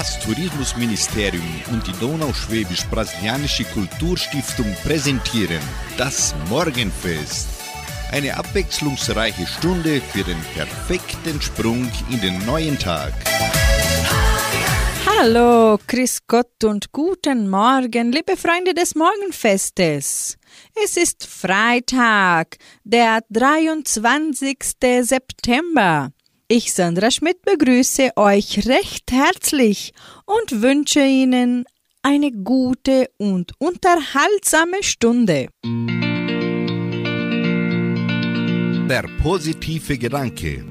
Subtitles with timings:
[0.00, 5.60] Das Tourismusministerium und die Donauschwäbisch-Brasilianische Kulturstiftung präsentieren
[5.98, 7.50] das Morgenfest.
[8.10, 13.12] Eine abwechslungsreiche Stunde für den perfekten Sprung in den neuen Tag.
[15.04, 20.38] Hallo, Chris Gott und guten Morgen, liebe Freunde des Morgenfestes.
[20.82, 24.56] Es ist Freitag, der 23.
[25.02, 26.10] September.
[26.52, 29.92] Ich, Sandra Schmidt, begrüße euch recht herzlich
[30.26, 31.64] und wünsche Ihnen
[32.02, 35.46] eine gute und unterhaltsame Stunde.
[38.88, 40.64] Der positive Gedanke.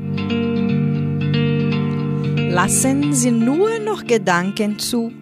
[2.51, 5.13] Lassen Sie nur noch Gedanken zu,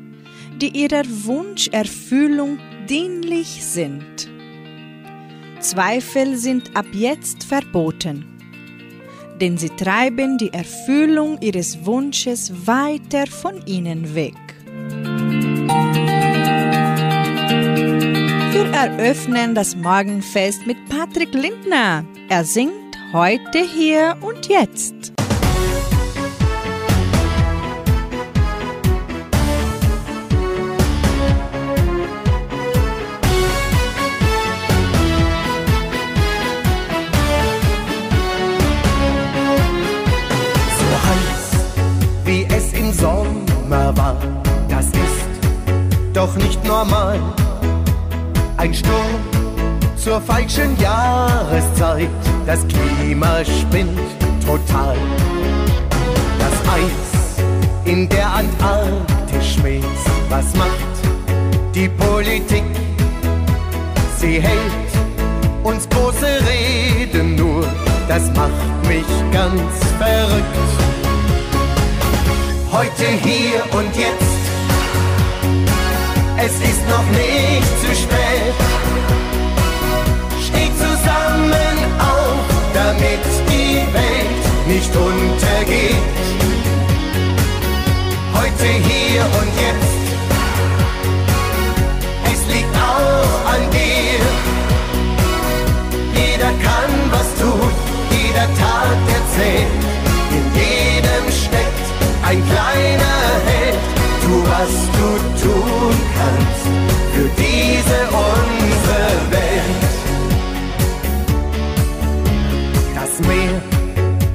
[0.59, 2.57] die Ihrer Wunscherfüllung
[2.89, 4.27] dienlich sind.
[5.59, 8.36] Zweifel sind ab jetzt verboten
[9.41, 14.35] denn sie treiben die Erfüllung ihres Wunsches weiter von ihnen weg.
[18.53, 22.05] Wir eröffnen das Morgenfest mit Patrick Lindner.
[22.29, 25.16] Er singt heute hier und jetzt.
[46.27, 47.19] Doch nicht normal.
[48.57, 49.15] Ein Sturm
[49.95, 52.09] zur falschen Jahreszeit,
[52.45, 53.99] das Klima spinnt
[54.45, 54.97] total.
[56.39, 57.43] Das Eis
[57.85, 60.95] in der Antarktis schmilzt, was macht
[61.73, 62.63] die Politik?
[64.19, 64.91] Sie hält
[65.63, 67.65] uns große Reden nur,
[68.07, 69.61] das macht mich ganz
[69.99, 70.57] verrückt.
[72.71, 74.26] Heute, hier und jetzt
[76.47, 78.55] es ist noch nicht zu spät.
[80.47, 86.15] Steht zusammen auf, damit die Welt nicht untergeht.
[88.37, 90.03] Heute, hier und jetzt.
[92.31, 94.23] Es liegt auch an dir.
[96.21, 97.71] Jeder kann was tun,
[98.19, 99.81] jeder Tag erzählt.
[100.37, 101.87] In jedem steckt
[102.29, 103.17] ein kleiner
[103.49, 103.79] Held.
[104.23, 105.07] Tu, was du
[105.41, 105.66] tun
[106.17, 106.65] kannst
[107.13, 109.83] für diese unsere Welt.
[112.95, 113.61] Das Meer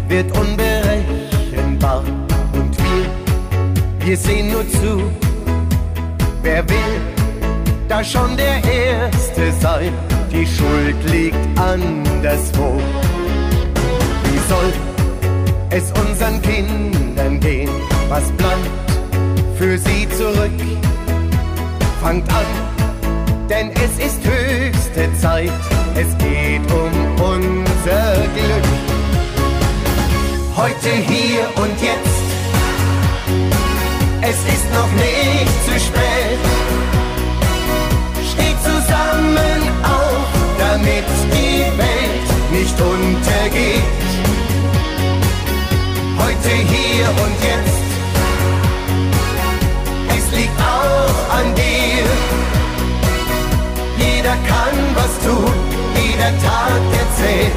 [0.09, 2.05] wird unberechenbar
[2.53, 5.11] und wir, wir sehen nur zu.
[6.43, 7.01] Wer will,
[7.89, 9.93] da schon der Erste sein,
[10.31, 12.81] die Schuld liegt anderswo.
[14.25, 14.73] Wie soll
[15.71, 17.71] es unseren Kindern gehen?
[18.09, 18.71] Was bleibt
[19.57, 20.82] für sie zurück?
[22.03, 22.45] Fangt an,
[23.49, 25.53] denn es ist höchste Zeit,
[25.95, 26.93] es geht um
[27.23, 28.69] unser Glück.
[30.57, 32.27] Heute, hier und jetzt,
[34.21, 36.82] es ist noch nicht zu spät.
[56.33, 57.53] Jeder Tag erzählt.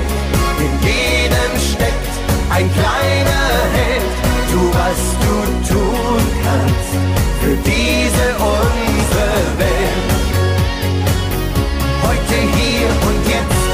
[0.59, 2.15] In jedem steckt
[2.49, 4.13] ein kleiner Held.
[4.51, 5.35] Tu, was du
[5.73, 6.91] tun kannst
[7.41, 10.09] für diese unsere Welt.
[12.03, 13.65] Heute, hier und jetzt.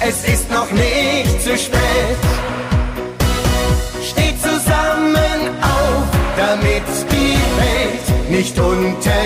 [0.00, 2.18] Es ist noch nicht zu spät.
[4.02, 6.82] Steh zusammen auf, damit
[8.30, 9.17] nicht untergeht.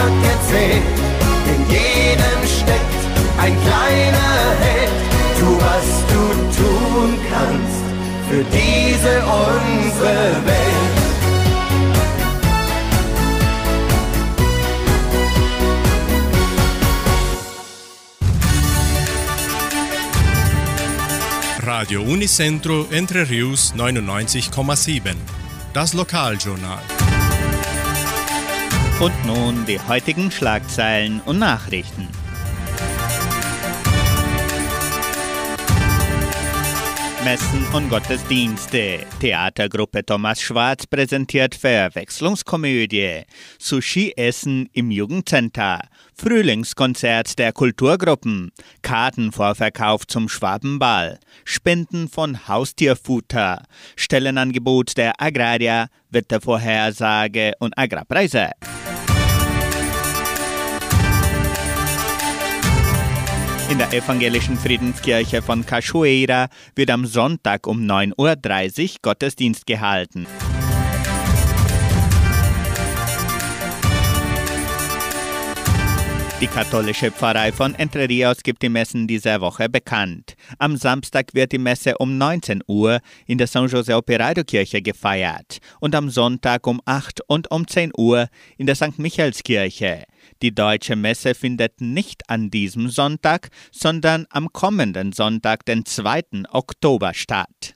[0.00, 0.82] Tag erzählt.
[1.52, 3.02] In jedem steckt
[3.36, 4.90] ein kleiner Held.
[5.38, 6.22] Tu, was du
[6.56, 7.84] tun kannst
[8.30, 11.00] für diese unsere Welt.
[21.62, 25.14] Radio Unicentro Entre Rius 99,7.
[25.74, 26.99] Das Lokaljournal.
[29.00, 32.06] Und nun die heutigen Schlagzeilen und Nachrichten.
[37.24, 39.06] Messen und Gottesdienste.
[39.20, 43.22] Theatergruppe Thomas Schwarz präsentiert Verwechslungskomödie.
[43.58, 45.80] Sushi-Essen im Jugendcenter.
[46.14, 48.52] Frühlingskonzert der Kulturgruppen.
[48.82, 51.20] Kartenvorverkauf zum Schwabenball.
[51.44, 53.62] Spenden von Haustierfutter.
[53.96, 55.86] Stellenangebot der Agraria.
[56.10, 58.50] Wettervorhersage und Agrarpreise.
[63.70, 70.26] In der evangelischen Friedenskirche von Cachoeira wird am Sonntag um 9.30 Uhr Gottesdienst gehalten.
[76.40, 80.34] Die katholische Pfarrei von Entre Rios gibt die Messen dieser Woche bekannt.
[80.58, 85.58] Am Samstag wird die Messe um 19 Uhr in der San José Operario Kirche gefeiert
[85.78, 88.26] und am Sonntag um 8 und um 10 Uhr
[88.56, 88.98] in der St.
[88.98, 90.06] Michaelskirche.
[90.42, 96.44] Die deutsche Messe findet nicht an diesem Sonntag, sondern am kommenden Sonntag, den 2.
[96.50, 97.74] Oktober statt.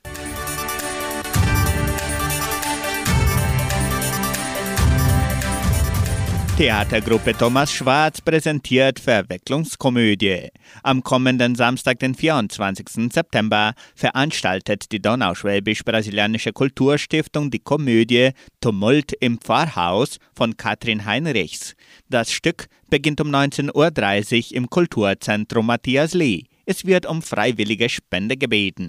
[6.57, 10.47] Theatergruppe Thomas Schwarz präsentiert Verwecklungskomödie.
[10.83, 13.11] Am kommenden Samstag, den 24.
[13.11, 18.29] September, veranstaltet die Donauschwäbisch-Brasilianische Kulturstiftung die Komödie
[18.61, 21.75] Tumult im Pfarrhaus von Katrin Heinrichs.
[22.09, 26.43] Das Stück beginnt um 19.30 Uhr im Kulturzentrum Matthias Lee.
[26.65, 28.87] Es wird um freiwillige Spende gebeten.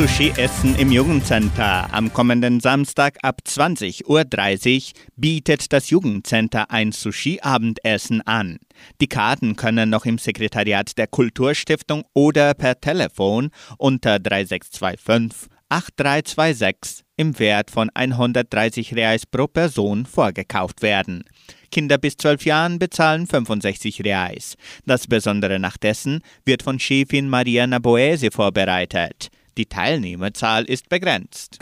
[0.00, 1.92] Sushi-Essen im Jugendcenter.
[1.92, 4.24] Am kommenden Samstag ab 20.30 Uhr
[5.16, 8.60] bietet das Jugendcenter ein Sushi-Abendessen an.
[9.02, 17.38] Die Karten können noch im Sekretariat der Kulturstiftung oder per Telefon unter 3625 8326 im
[17.38, 21.24] Wert von 130 Reais pro Person vorgekauft werden.
[21.70, 24.56] Kinder bis 12 Jahren bezahlen 65 Reais.
[24.86, 29.30] Das Besondere nach dessen wird von Chefin Maria Naboese vorbereitet.
[29.56, 31.58] Die Teilnehmerzahl ist begrenzt.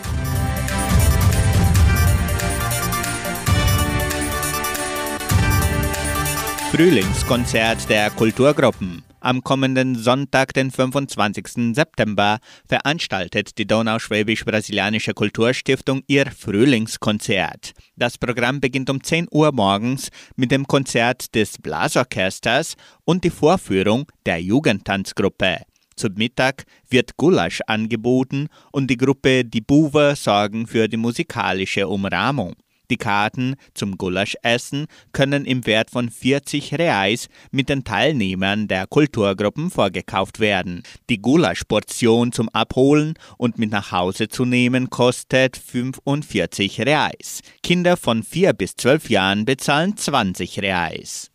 [6.71, 9.03] Frühlingskonzert der Kulturgruppen.
[9.21, 11.75] Am kommenden Sonntag, den 25.
[11.75, 12.39] September,
[12.69, 17.73] veranstaltet die Donauschwäbisch-Brasilianische Kulturstiftung ihr Frühlingskonzert.
[17.97, 24.07] Das Programm beginnt um 10 Uhr morgens mit dem Konzert des Blasorchesters und die Vorführung
[24.25, 25.63] der Jugendtanzgruppe.
[25.99, 32.55] Zum Mittag wird Gulasch angeboten und die Gruppe Die Buwe sorgen für die musikalische Umrahmung.
[32.89, 39.71] Die Karten zum Gulaschessen können im Wert von 40 Reais mit den Teilnehmern der Kulturgruppen
[39.71, 40.85] vorgekauft werden.
[41.11, 47.41] Die Gulaschportion zum Abholen und mit nach Hause zu nehmen kostet 45 Reais.
[47.65, 51.33] Kinder von 4 bis 12 Jahren bezahlen 20 Reais.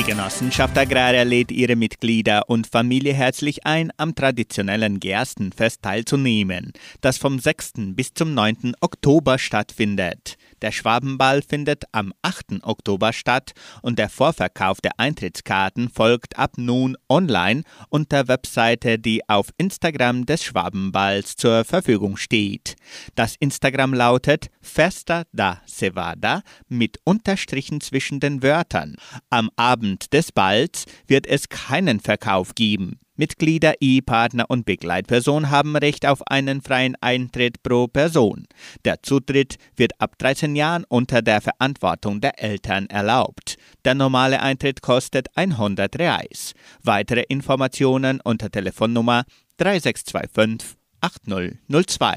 [0.00, 7.18] Die Genossenschaft Agraria lädt ihre Mitglieder und Familie herzlich ein, am traditionellen Gerstenfest teilzunehmen, das
[7.18, 7.72] vom 6.
[7.88, 8.76] bis zum 9.
[8.80, 10.38] Oktober stattfindet.
[10.62, 12.62] Der Schwabenball findet am 8.
[12.62, 13.52] Oktober statt
[13.82, 20.44] und der Vorverkauf der Eintrittskarten folgt ab nun online unter Webseite, die auf Instagram des
[20.44, 22.76] Schwabenballs zur Verfügung steht.
[23.14, 28.96] Das Instagram lautet Festa da Cevada mit Unterstrichen zwischen den Wörtern.
[29.30, 33.00] Am Abend des Balls wird es keinen Verkauf geben.
[33.20, 38.46] Mitglieder, Ehepartner und Begleitperson haben Recht auf einen freien Eintritt pro Person.
[38.86, 43.56] Der Zutritt wird ab 13 Jahren unter der Verantwortung der Eltern erlaubt.
[43.84, 46.54] Der normale Eintritt kostet 100 Reais.
[46.82, 49.24] Weitere Informationen unter Telefonnummer
[49.58, 52.16] 3625 8002.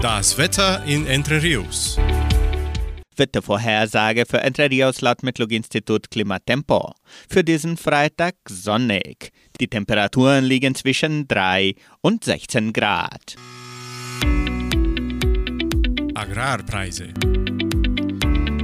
[0.00, 1.98] Das Wetter in Entre Rios.
[3.18, 6.92] Wettervorhersage für Entre Rios laut Metlog-Institut Klimatempo.
[7.28, 9.32] Für diesen Freitag sonnig.
[9.60, 13.36] Die Temperaturen liegen zwischen 3 und 16 Grad.
[16.14, 17.08] Agrarpreise.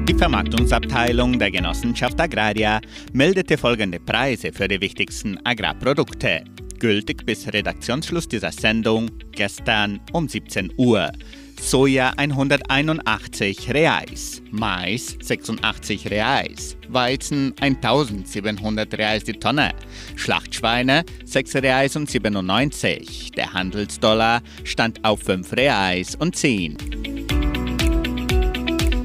[0.09, 2.81] Die Vermarktungsabteilung der Genossenschaft Agraria
[3.13, 6.45] meldete folgende Preise für die wichtigsten Agrarprodukte.
[6.81, 11.13] gültig bis Redaktionsschluss dieser Sendung gestern um 17 Uhr.
[11.61, 19.73] Soja 181 Reais, Mais 86 Reais, Weizen 1700 Reais die Tonne,
[20.17, 23.33] Schlachtschweine 6 Reais und 97.
[23.37, 26.77] Der Handelsdollar stand auf 5 Reais und 10.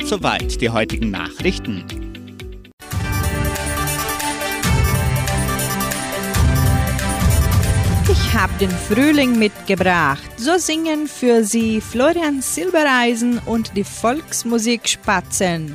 [0.06, 2.05] Soweit die heutigen Nachrichten.
[8.36, 10.30] Hab den Frühling mitgebracht.
[10.38, 15.74] So singen für Sie Florian Silbereisen und die Volksmusik Spatzen.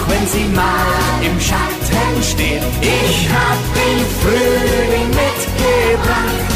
[0.00, 0.86] Auch wenn sie mal
[1.22, 2.62] im Schatten steht.
[2.80, 6.50] Ich hab den Frühling mitgebracht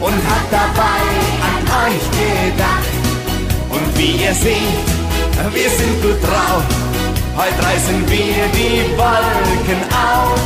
[0.00, 1.04] und hab dabei
[1.50, 2.92] an euch gedacht.
[3.70, 4.88] Und wie ihr seht,
[5.52, 6.64] wir sind gut drauf.
[7.36, 10.40] Heute reißen wir die Wolken auf.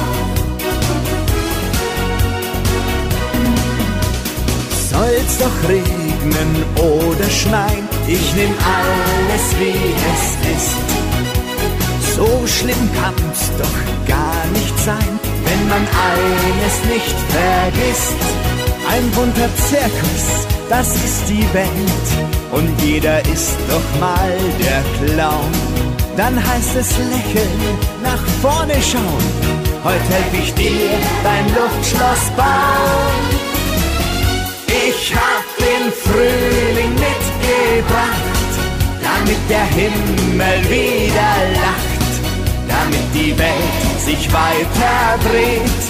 [4.90, 11.31] Soll's doch regnen oder schneien, ich nehm alles wie es ist.
[12.16, 18.20] So schlimm kann's doch gar nicht sein, wenn man eines nicht vergisst.
[18.88, 22.08] Ein bunter Zirkus, das ist die Welt
[22.50, 25.52] und jeder ist doch mal der Clown.
[26.16, 27.60] Dann heißt es lächeln,
[28.02, 29.26] nach vorne schauen.
[29.82, 30.90] Heute helf ich dir
[31.24, 33.24] dein Luftschloss bauen.
[34.68, 38.52] Ich hab den Frühling mitgebracht,
[39.02, 41.91] damit der Himmel wieder lacht,
[42.72, 44.98] damit die Welt sich weiter
[45.28, 45.82] dreht,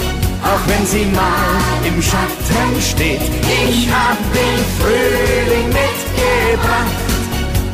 [0.50, 1.56] auch wenn sie mal
[1.88, 3.32] im Schatten steht.
[3.66, 7.02] Ich hab den Frühling mitgebracht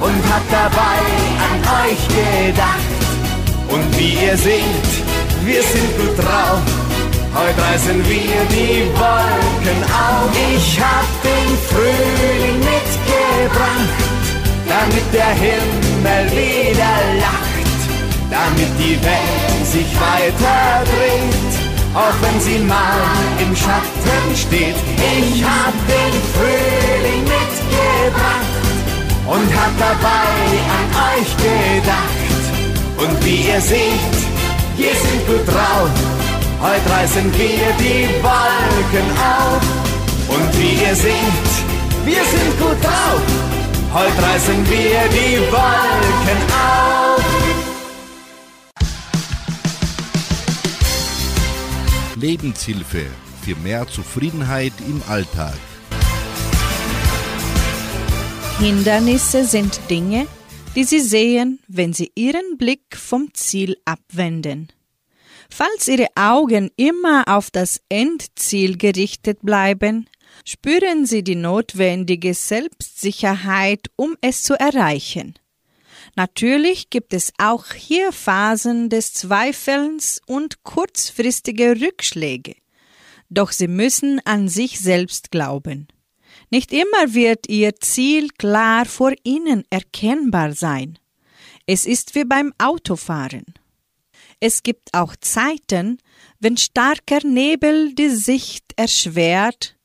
[0.00, 1.00] und hab dabei
[1.48, 2.98] an euch gedacht.
[3.68, 4.92] Und wie ihr seht,
[5.44, 6.60] wir sind gut drauf.
[7.34, 10.30] Heute reißen wir die Wolken auf.
[10.54, 13.92] Ich hab den Frühling mitgebracht,
[14.66, 17.17] damit der Himmel wieder
[18.38, 21.54] damit die Welt sich weiter dreht,
[21.94, 23.00] auch wenn sie mal
[23.40, 24.78] im Schatten steht.
[25.16, 28.54] Ich hab den Frühling mitgebracht
[29.26, 30.38] und hab dabei
[30.78, 32.42] an euch gedacht.
[33.02, 34.16] Und wie ihr seht,
[34.76, 35.90] wir sind gut drauf.
[36.60, 39.62] Heute reißen wir die Wolken auf.
[40.28, 41.50] Und wie ihr seht,
[42.04, 43.22] wir sind gut drauf.
[43.94, 47.37] Heute reißen wir die Wolken auf.
[52.20, 53.06] Lebenshilfe
[53.42, 55.56] für mehr Zufriedenheit im Alltag.
[58.58, 60.26] Hindernisse sind Dinge,
[60.74, 64.68] die Sie sehen, wenn Sie Ihren Blick vom Ziel abwenden.
[65.48, 70.08] Falls Ihre Augen immer auf das Endziel gerichtet bleiben,
[70.44, 75.34] spüren Sie die notwendige Selbstsicherheit, um es zu erreichen.
[76.18, 82.56] Natürlich gibt es auch hier Phasen des Zweifelns und kurzfristige Rückschläge.
[83.30, 85.86] Doch Sie müssen an sich selbst glauben.
[86.50, 90.98] Nicht immer wird Ihr Ziel klar vor Ihnen erkennbar sein.
[91.66, 93.44] Es ist wie beim Autofahren.
[94.40, 95.98] Es gibt auch Zeiten,
[96.40, 99.77] wenn starker Nebel die Sicht erschwert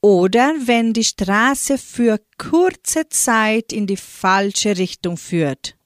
[0.00, 5.76] oder wenn die Straße für kurze Zeit in die falsche Richtung führt.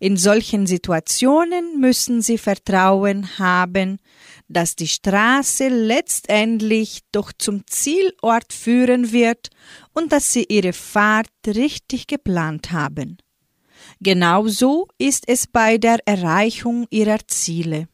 [0.00, 3.98] In solchen Situationen müssen Sie Vertrauen haben,
[4.48, 9.50] dass die Straße letztendlich doch zum Zielort führen wird
[9.94, 13.18] und dass Sie Ihre Fahrt richtig geplant haben.
[14.00, 17.88] Genauso ist es bei der Erreichung Ihrer Ziele.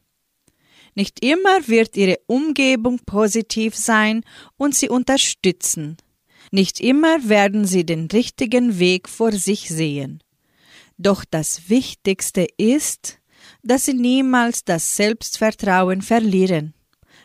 [0.95, 4.23] Nicht immer wird Ihre Umgebung positiv sein
[4.57, 5.97] und Sie unterstützen.
[6.51, 10.21] Nicht immer werden Sie den richtigen Weg vor sich sehen.
[10.97, 13.19] Doch das Wichtigste ist,
[13.63, 16.73] dass Sie niemals das Selbstvertrauen verlieren.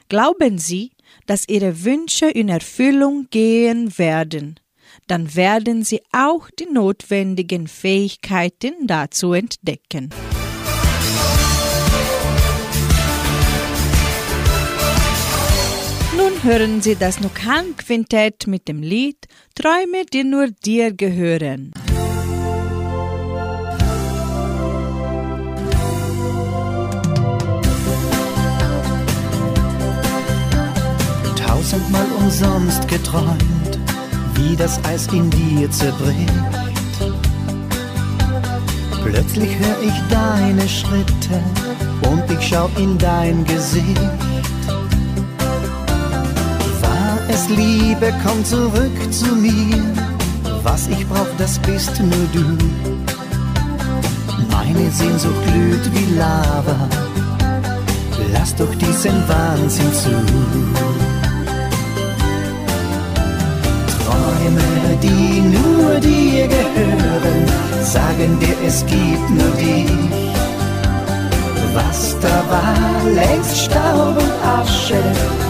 [0.09, 0.93] Glauben Sie,
[1.27, 4.61] dass Ihre Wünsche in Erfüllung gehen werden,
[5.09, 10.11] dann werden Sie auch die notwendigen Fähigkeiten dazu entdecken.
[16.43, 21.73] hören Sie das Nukan-Quintett mit dem Lied Träume, die nur dir gehören.
[31.37, 33.79] Tausendmal umsonst geträumt,
[34.35, 36.33] wie das Eis in dir zerbricht.
[39.05, 41.43] Plötzlich höre ich deine Schritte
[42.11, 44.01] und ich schau in dein Gesicht.
[47.37, 49.77] Es Liebe, komm zurück zu mir.
[50.63, 52.57] Was ich brauch, das bist nur du.
[54.51, 56.89] Meine Sehnsucht glüht wie Lava.
[58.33, 60.15] Lass doch diesen Wahnsinn zu.
[64.01, 67.41] Träume, die nur dir gehören,
[67.83, 70.26] sagen dir, es gibt nur dich.
[71.77, 75.03] Was da war, längst Staub und Asche,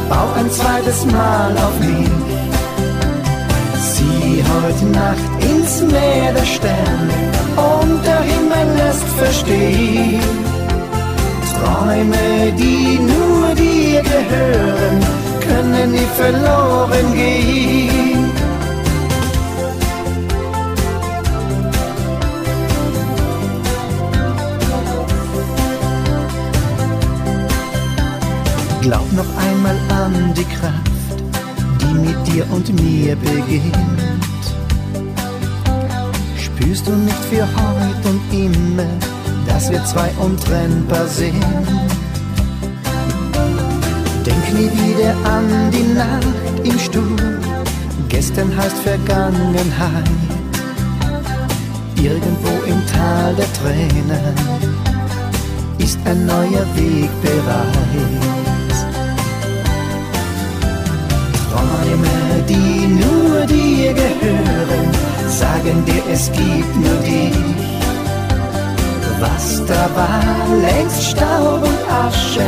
[0.09, 2.09] bau ein zweites Mal auf mich.
[3.78, 7.18] Sieh heute Nacht ins Meer der Sterne
[7.75, 10.21] und der Himmel lässt verstehen.
[11.54, 14.99] Träume, die nur dir gehören,
[15.47, 18.25] können nie verloren gehen.
[28.87, 31.19] Glaub noch einmal an die Kraft,
[31.81, 34.45] die mit dir und mir beginnt.
[36.38, 38.87] Spürst du nicht für heute und immer,
[39.49, 41.43] dass wir zwei untrennbar sind?
[44.25, 47.40] Denk nie wieder an die Nacht im Stuhl,
[48.09, 50.11] gestern heißt Vergangenheit.
[51.97, 54.35] Irgendwo im Tal der Tränen
[55.78, 58.36] ist ein neuer Weg bereit.
[62.49, 64.87] Die nur dir gehören,
[65.29, 67.57] sagen dir, es gibt nur dich.
[69.21, 72.47] Was da war, längst Staub und Asche,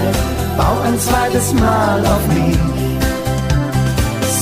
[0.57, 2.59] bau ein zweites Mal auf mich.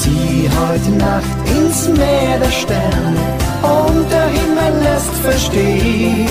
[0.01, 3.23] Sieh heute Nacht ins Meer der Sterne
[3.63, 6.29] und der Himmel lässt verstehen.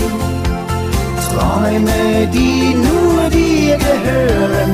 [1.30, 4.72] Träume, die nur dir gehören,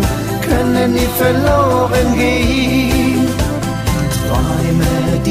[0.48, 3.11] können nie verloren gehen.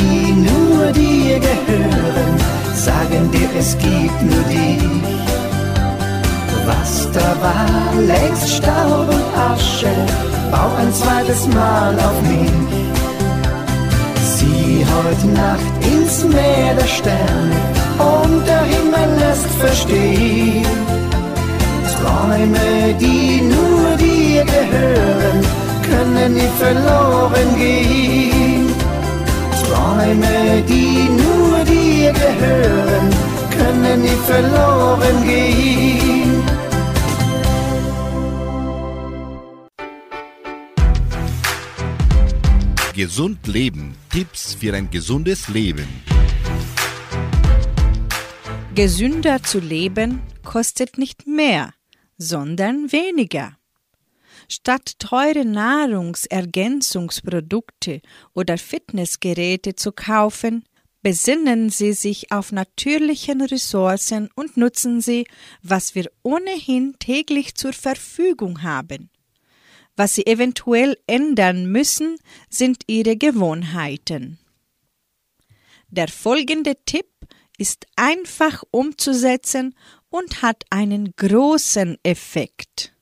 [0.01, 2.35] Die nur dir gehören,
[2.75, 4.83] sagen dir, es gibt nur dich.
[6.67, 9.95] Was da war, längst Staub und Asche,
[10.51, 12.61] bau ein zweites Mal auf mich.
[14.35, 17.57] Sieh heute Nacht ins Meer der Sterne
[17.99, 20.65] und der Himmel lässt verstehen.
[21.97, 25.39] Träume, die nur dir gehören,
[25.91, 28.50] können nie verloren gehen.
[29.91, 33.11] Träume, die nur dir gehören,
[33.51, 36.43] können nie verloren gehen.
[42.95, 43.97] Gesund Leben.
[44.11, 45.89] Tipps für ein gesundes Leben.
[48.77, 51.73] Gesünder zu leben kostet nicht mehr,
[52.17, 53.60] sondern weniger.
[54.53, 58.03] Statt teure Nahrungsergänzungsprodukte
[58.35, 60.65] oder Fitnessgeräte zu kaufen,
[61.03, 65.25] besinnen Sie sich auf natürlichen Ressourcen und nutzen Sie,
[65.63, 69.09] was wir ohnehin täglich zur Verfügung haben.
[69.95, 72.17] Was Sie eventuell ändern müssen,
[72.49, 74.41] sind Ihre Gewohnheiten.
[75.91, 77.07] Der folgende Tipp
[77.57, 79.77] ist einfach umzusetzen
[80.09, 82.93] und hat einen großen Effekt.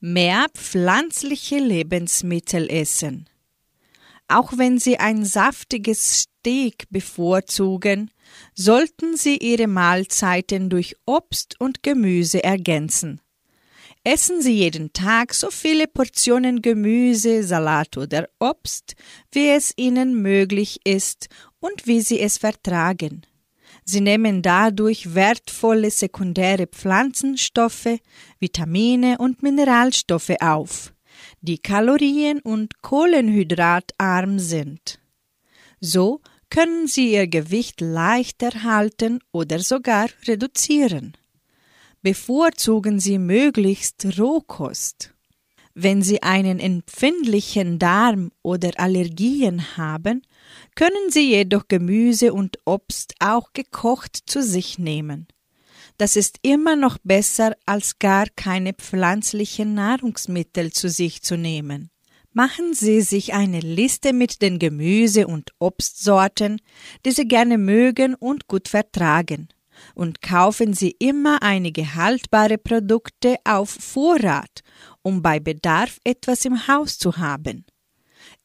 [0.00, 3.28] Mehr pflanzliche Lebensmittel essen.
[4.28, 8.10] Auch wenn Sie ein saftiges Steak bevorzugen,
[8.54, 13.22] sollten Sie Ihre Mahlzeiten durch Obst und Gemüse ergänzen.
[14.04, 18.94] Essen Sie jeden Tag so viele Portionen Gemüse, Salat oder Obst,
[19.32, 21.28] wie es Ihnen möglich ist
[21.58, 23.22] und wie Sie es vertragen.
[23.88, 28.00] Sie nehmen dadurch wertvolle sekundäre Pflanzenstoffe,
[28.40, 30.92] Vitamine und Mineralstoffe auf,
[31.40, 34.98] die kalorien- und kohlenhydratarm sind.
[35.80, 36.20] So
[36.50, 41.12] können Sie Ihr Gewicht leichter halten oder sogar reduzieren.
[42.02, 45.14] Bevorzugen Sie möglichst Rohkost.
[45.74, 50.22] Wenn Sie einen empfindlichen Darm oder Allergien haben,
[50.76, 55.26] können Sie jedoch Gemüse und Obst auch gekocht zu sich nehmen.
[55.98, 61.90] Das ist immer noch besser, als gar keine pflanzlichen Nahrungsmittel zu sich zu nehmen.
[62.32, 66.60] Machen Sie sich eine Liste mit den Gemüse- und Obstsorten,
[67.06, 69.48] die Sie gerne mögen und gut vertragen,
[69.94, 74.60] und kaufen Sie immer einige haltbare Produkte auf Vorrat,
[75.00, 77.64] um bei Bedarf etwas im Haus zu haben.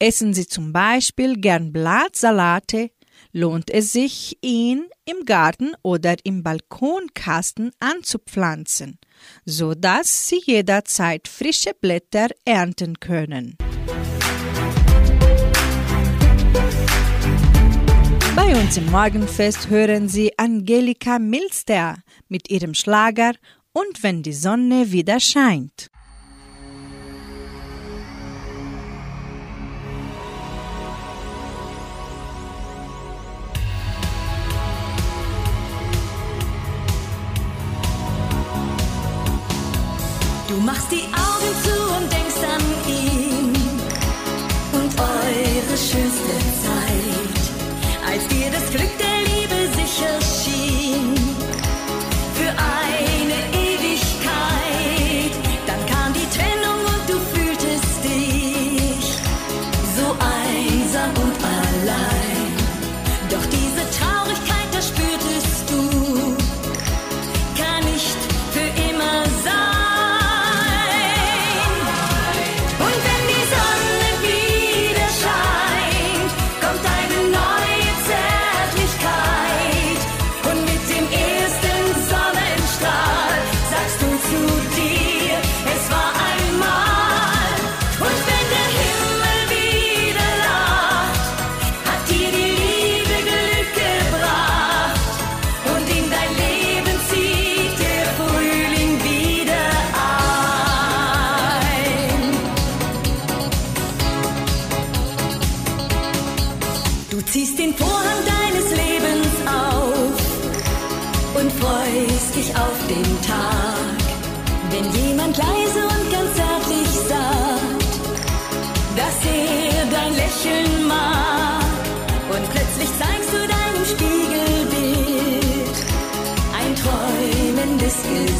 [0.02, 2.90] Essen Sie zum Beispiel gern Blattsalate,
[3.30, 8.98] lohnt es sich, ihn im Garten oder im Balkonkasten anzupflanzen,
[9.44, 13.56] so dass Sie jederzeit frische Blätter ernten können.
[18.34, 21.94] Bei uns im Morgenfest hören Sie Angelika Milster
[22.28, 23.34] mit ihrem Schlager
[23.72, 25.91] Und wenn die Sonne wieder scheint.
[40.52, 41.31] You machst die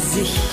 [0.09, 0.52] sich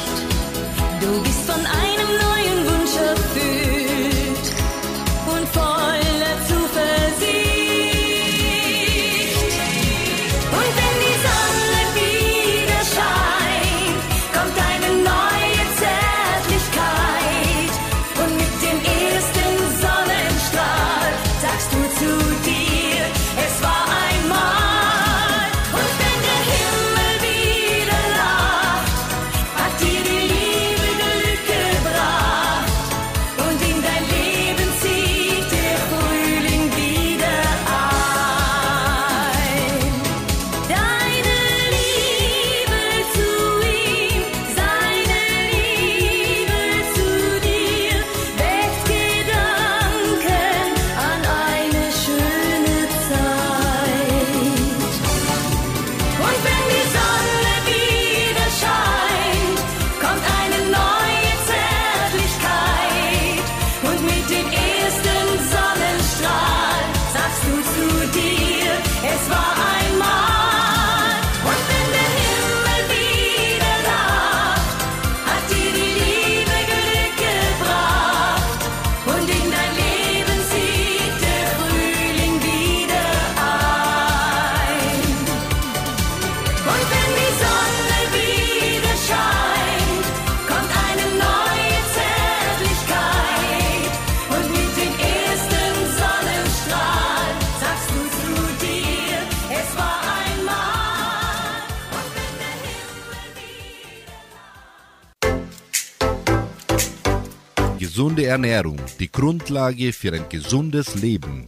[108.01, 111.47] gesunde Ernährung die Grundlage für ein gesundes Leben.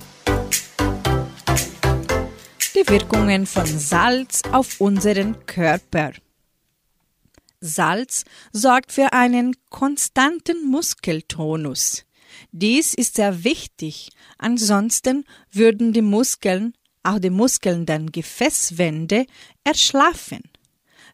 [2.74, 6.12] Die Wirkungen von Salz auf unseren Körper.
[7.62, 12.04] Salz sorgt für einen konstanten Muskeltonus.
[12.50, 19.24] Dies ist sehr wichtig, ansonsten würden die Muskeln, auch die Muskeln der Gefäßwände,
[19.64, 20.51] erschlafen.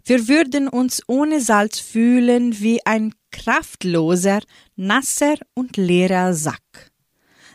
[0.09, 4.40] Wir würden uns ohne Salz fühlen wie ein kraftloser,
[4.75, 6.90] nasser und leerer Sack.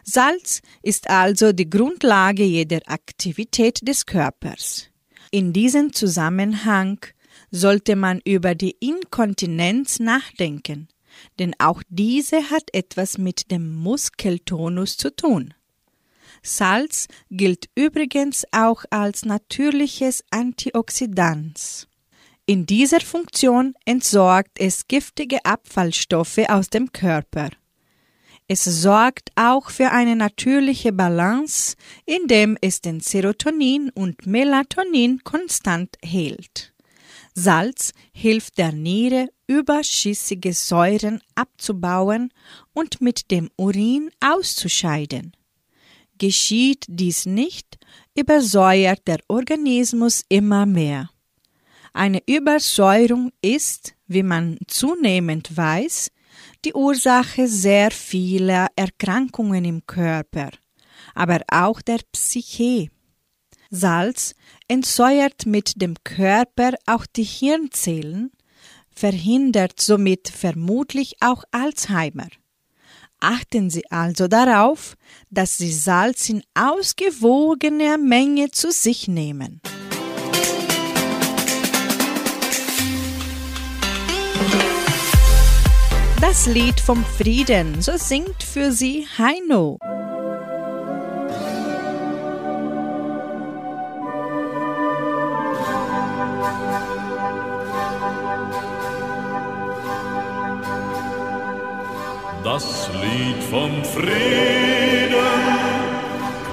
[0.04, 4.92] Salz ist also die Grundlage jeder Aktivität des Körpers.
[5.32, 7.00] In diesem Zusammenhang
[7.50, 10.89] sollte man über die Inkontinenz nachdenken,
[11.39, 15.56] denn auch diese hat etwas mit dem Muskeltonus zu tun.
[16.44, 21.88] Salz gilt übrigens auch als natürliches Antioxidans.
[22.45, 27.49] In dieser Funktion entsorgt es giftige Abfallstoffe aus dem Körper.
[28.49, 36.73] Es sorgt auch für eine natürliche Balance, indem es den Serotonin und Melatonin konstant hält.
[37.34, 42.34] Salz hilft der Niere, überschüssige Säuren abzubauen
[42.73, 45.32] und mit dem Urin auszuscheiden.
[46.17, 47.79] Geschieht dies nicht,
[48.15, 51.10] übersäuert der Organismus immer mehr.
[51.93, 56.10] Eine Übersäuerung ist, wie man zunehmend weiß,
[56.65, 60.49] die Ursache sehr vieler Erkrankungen im Körper,
[61.13, 62.89] aber auch der Psyche.
[63.69, 64.34] Salz
[64.67, 68.32] entsäuert mit dem Körper auch die Hirnzellen,
[68.89, 72.27] verhindert somit vermutlich auch Alzheimer.
[73.19, 74.95] Achten Sie also darauf,
[75.29, 79.62] dass Sie Salz in ausgewogener Menge zu sich nehmen.
[86.25, 89.77] Das Lied vom Frieden, so singt für Sie Heino.
[102.41, 105.17] Das Lied vom Frieden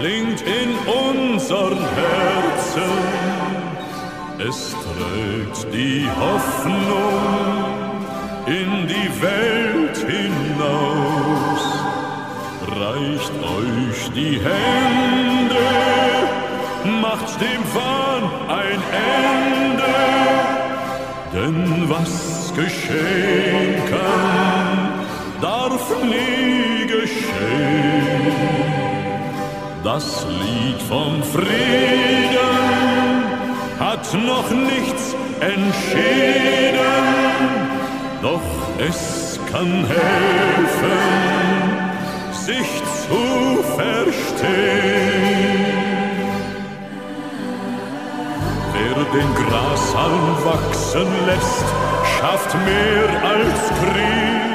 [0.00, 2.90] klingt in unseren Herzen.
[4.36, 7.59] Es trägt die Hoffnung
[8.50, 11.64] in die Welt hinaus.
[12.66, 15.68] Reicht euch die Hände,
[17.00, 18.80] macht dem Wahn ein
[19.14, 19.94] Ende.
[21.32, 24.78] Denn was geschehen kann,
[25.40, 28.00] darf nie geschehen.
[29.84, 32.50] Das Lied vom Frieden
[33.78, 36.80] hat noch nichts entschieden,
[38.22, 38.40] doch
[38.78, 40.98] es kann helfen,
[42.32, 42.70] sich
[43.02, 45.20] zu verstehen.
[48.72, 51.68] Wer den Grashalm wachsen lässt,
[52.18, 54.50] schafft mehr als Krieg.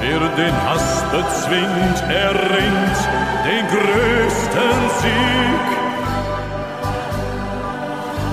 [0.00, 3.00] Wer den Hass bezwingt, erringt
[3.44, 5.79] den größten Sieg.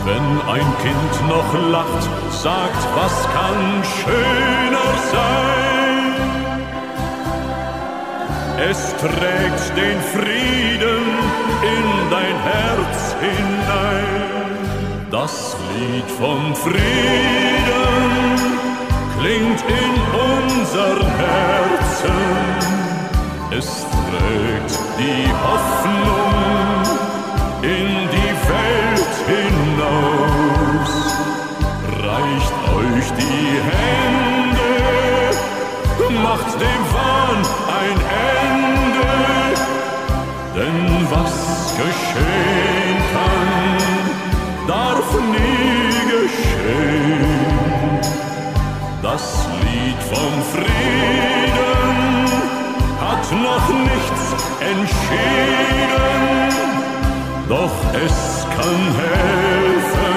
[0.07, 5.47] Wenn ein Kind noch lacht, sagt, was kann schöner sein?
[8.69, 11.03] Es trägt den Frieden
[11.73, 14.27] in dein Herz hinein.
[15.11, 17.97] Das Lied vom Frieden
[19.19, 19.93] klingt in
[20.31, 22.17] unseren Herzen.
[23.51, 26.47] Es trägt die Hoffnung
[27.61, 28.06] in
[32.17, 34.73] Reicht euch die Hände,
[36.23, 37.41] macht dem Wahn
[37.81, 37.97] ein
[38.33, 39.13] Ende.
[40.55, 41.35] Denn was
[41.77, 43.77] geschehen kann,
[44.67, 47.23] darf nie geschehen.
[49.03, 49.25] Das
[49.61, 52.25] Lied vom Frieden
[52.99, 54.25] hat noch nichts
[54.73, 56.51] entschieden,
[57.47, 58.17] doch es
[58.55, 60.16] kann helfen,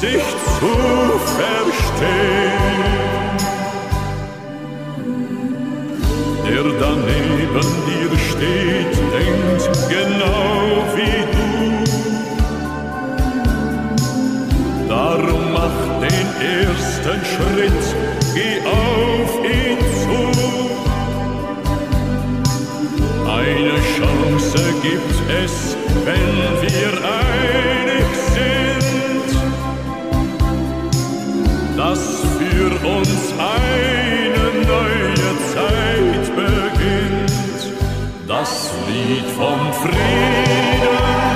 [0.00, 0.22] sich
[0.60, 0.74] zu
[1.38, 2.88] verstehen.
[6.46, 11.48] Der daneben dir steht, denkt genau wie du.
[14.88, 16.28] Darum mach den
[16.60, 17.84] ersten Schritt,
[18.34, 20.22] geh auf ihn zu.
[23.28, 25.54] Eine Chance gibt es,
[26.04, 27.67] wenn wir einig
[32.58, 37.62] für uns eine neue Zeit beginnt.
[38.26, 41.27] Das Lied vom Frieden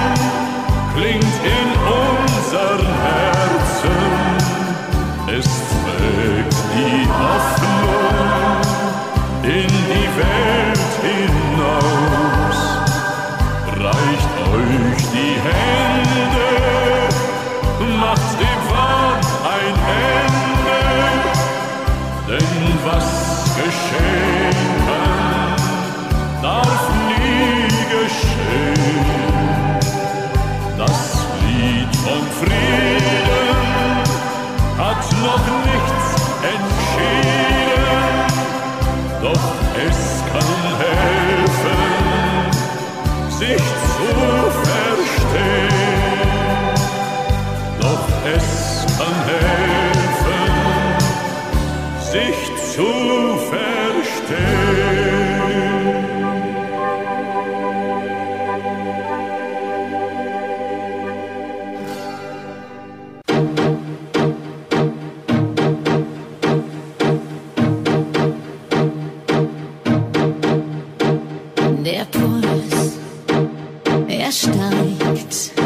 [74.33, 75.62] flashlight.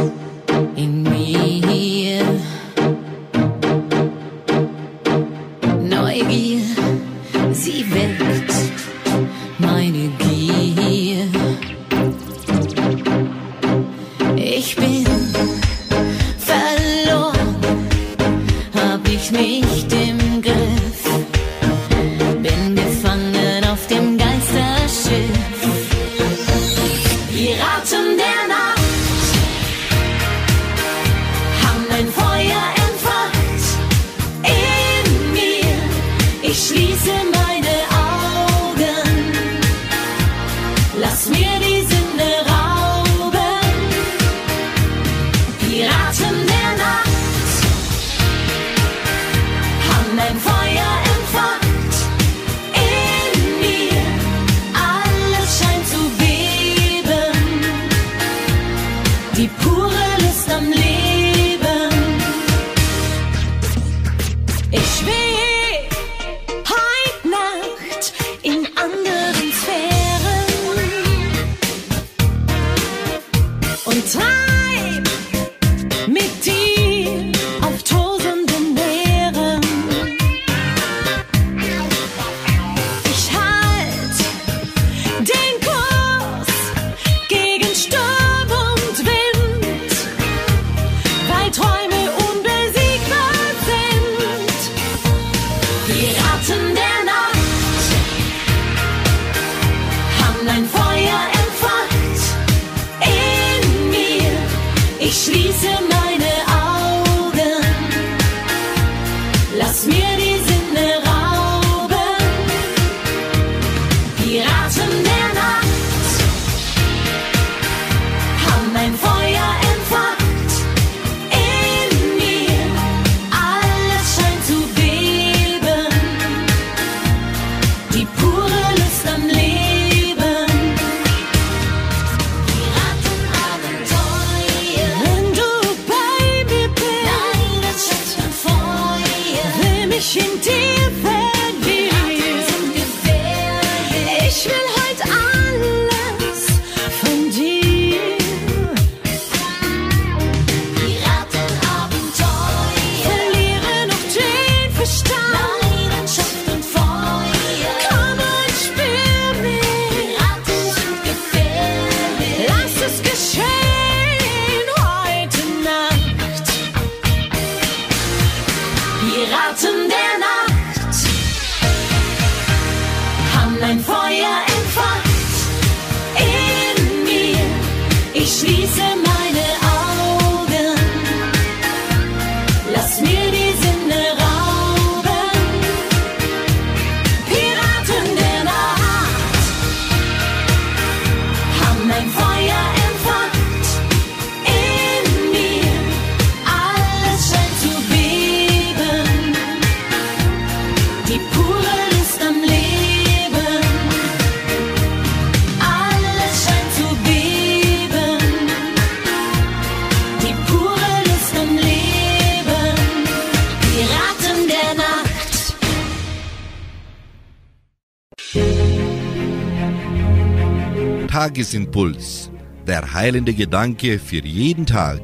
[221.27, 222.31] Tagesimpuls,
[222.69, 225.01] der heilende Gedanke für jeden Tag.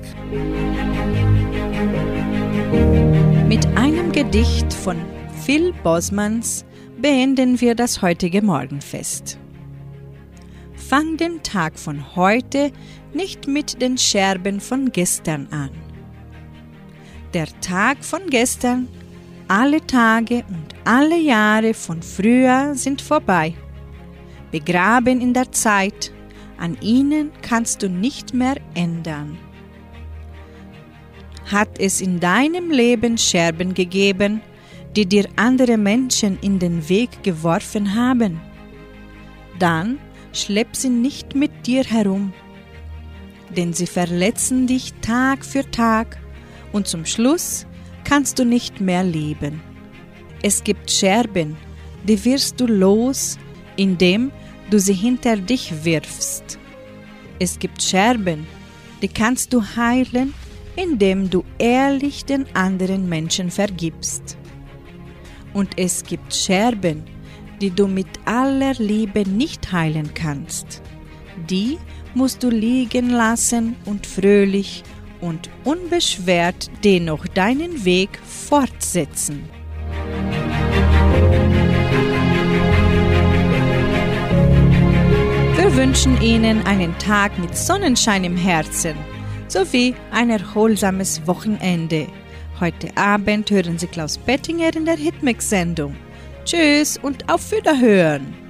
[3.48, 4.98] Mit einem Gedicht von
[5.44, 6.64] Phil Bosmans
[7.00, 9.36] beenden wir das heutige Morgenfest.
[10.76, 12.70] Fang den Tag von heute
[13.12, 15.70] nicht mit den Scherben von gestern an.
[17.34, 18.86] Der Tag von gestern,
[19.48, 23.56] alle Tage und alle Jahre von früher sind vorbei
[24.52, 26.12] begraben in der Zeit,
[26.58, 29.36] an ihnen kannst du nicht mehr ändern.
[31.50, 34.40] Hat es in deinem Leben Scherben gegeben,
[34.94, 38.40] die dir andere Menschen in den Weg geworfen haben?
[39.58, 39.98] Dann
[40.32, 42.32] schlepp sie nicht mit dir herum,
[43.56, 46.18] denn sie verletzen dich Tag für Tag
[46.72, 47.66] und zum Schluss
[48.04, 49.60] kannst du nicht mehr leben.
[50.42, 51.56] Es gibt Scherben,
[52.04, 53.38] die wirst du los,
[53.76, 54.32] indem
[54.72, 56.58] du sie hinter dich wirfst.
[57.38, 58.46] Es gibt Scherben,
[59.02, 60.32] die kannst du heilen,
[60.76, 64.38] indem du ehrlich den anderen Menschen vergibst.
[65.52, 67.02] Und es gibt Scherben,
[67.60, 70.80] die du mit aller Liebe nicht heilen kannst.
[71.50, 71.76] Die
[72.14, 74.84] musst du liegen lassen und fröhlich
[75.20, 79.44] und unbeschwert dennoch deinen Weg fortsetzen.
[85.72, 88.94] Wir wünschen Ihnen einen Tag mit Sonnenschein im Herzen
[89.48, 92.08] sowie ein erholsames Wochenende.
[92.60, 95.96] Heute Abend hören Sie Klaus Bettinger in der Hitmix-Sendung.
[96.44, 98.41] Tschüss und auf Wiederhören!